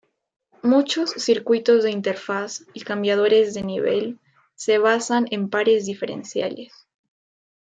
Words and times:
Muchos 0.63 1.11
circuitos 1.11 1.83
de 1.83 1.91
interfaz 1.91 2.63
y 2.73 2.81
cambiadores 2.81 3.53
de 3.53 3.61
nivel 3.61 4.19
se 4.55 4.79
basan 4.79 5.27
en 5.29 5.47
pares 5.47 5.85
diferenciales. 5.85 6.73